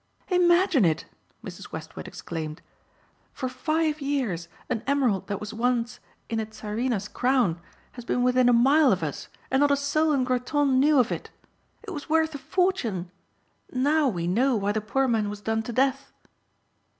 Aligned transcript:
"Imagine 0.29 0.83
it," 0.83 1.05
Mrs. 1.45 1.71
Westward 1.71 2.07
exclaimed, 2.07 2.63
"for 3.33 3.47
five 3.47 4.01
years 4.01 4.47
an 4.67 4.81
emerald 4.87 5.27
that 5.27 5.39
was 5.39 5.53
once 5.53 5.99
in 6.27 6.39
a 6.39 6.45
Tsarina's 6.47 7.07
crown 7.07 7.61
has 7.91 8.03
been 8.03 8.23
within 8.23 8.49
a 8.49 8.51
mile 8.51 8.91
of 8.91 9.03
us 9.03 9.27
and 9.51 9.59
not 9.59 9.69
a 9.69 9.77
soul 9.77 10.11
in 10.11 10.23
Groton 10.23 10.79
knew 10.79 10.97
of 10.97 11.11
it. 11.11 11.29
It 11.83 11.91
was 11.91 12.09
worth 12.09 12.33
a 12.33 12.39
fortune. 12.39 13.11
Now 13.71 14.07
we 14.07 14.25
know 14.25 14.55
why 14.55 14.71
the 14.71 14.81
poor 14.81 15.07
man 15.07 15.29
was 15.29 15.39
done 15.41 15.61
to 15.61 15.71
death." 15.71 16.11